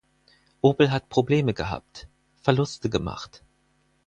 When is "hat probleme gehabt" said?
0.89-2.07